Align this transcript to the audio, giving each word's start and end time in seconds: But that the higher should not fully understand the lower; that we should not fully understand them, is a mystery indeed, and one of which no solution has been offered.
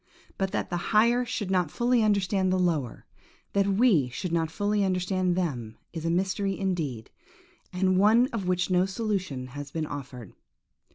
But 0.35 0.49
that 0.51 0.71
the 0.71 0.77
higher 0.97 1.25
should 1.25 1.51
not 1.51 1.69
fully 1.69 2.01
understand 2.01 2.51
the 2.51 2.57
lower; 2.57 3.05
that 3.53 3.67
we 3.67 4.09
should 4.09 4.31
not 4.31 4.49
fully 4.49 4.83
understand 4.83 5.35
them, 5.35 5.77
is 5.93 6.05
a 6.05 6.09
mystery 6.09 6.57
indeed, 6.57 7.11
and 7.71 7.99
one 7.99 8.25
of 8.33 8.47
which 8.47 8.71
no 8.71 8.87
solution 8.87 9.49
has 9.49 9.69
been 9.69 9.85
offered. 9.85 10.33